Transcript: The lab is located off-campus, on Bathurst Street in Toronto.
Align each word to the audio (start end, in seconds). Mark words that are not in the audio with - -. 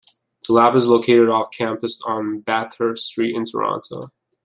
The 0.47 0.53
lab 0.53 0.73
is 0.73 0.87
located 0.87 1.29
off-campus, 1.29 2.01
on 2.01 2.39
Bathurst 2.39 3.05
Street 3.05 3.35
in 3.35 3.43
Toronto. 3.45 4.01